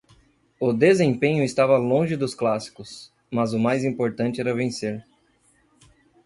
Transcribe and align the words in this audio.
O 0.59 0.73
desempenho 0.73 1.43
estava 1.43 1.77
longe 1.77 2.17
dos 2.17 2.33
clássicos, 2.33 3.13
mas 3.29 3.53
o 3.53 3.59
mais 3.59 3.83
importante 3.83 4.41
era 4.41 4.51
vencer. 4.51 5.05